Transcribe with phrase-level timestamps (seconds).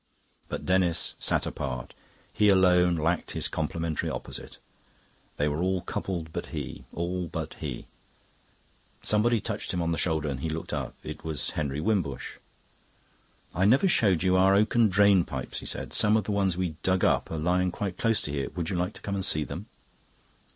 [0.49, 1.93] But Denis sat apart;
[2.33, 4.57] he alone lacked his complementary opposite.
[5.37, 7.85] They were all coupled but he; all but he...
[9.03, 10.95] Somebody touched him on the shoulder and he looked up.
[11.03, 12.37] It was Henry Wimbush.
[13.53, 15.93] "I never showed you our oaken drainpipes," he said.
[15.93, 18.49] "Some of the ones we dug up are lying quite close to here.
[18.55, 19.67] Would you like to come and see them?"